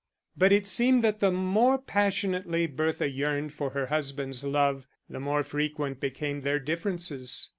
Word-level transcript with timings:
But 0.35 0.51
it 0.51 0.65
seemed 0.65 1.03
that 1.03 1.19
the 1.19 1.29
more 1.29 1.77
passionately 1.77 2.65
Bertha 2.65 3.07
yearned 3.07 3.53
for 3.53 3.69
her 3.69 3.85
husband's 3.85 4.43
love, 4.43 4.87
the 5.07 5.19
more 5.19 5.43
frequent 5.43 5.99
became 5.99 6.41
their 6.41 6.57
differences. 6.57 7.49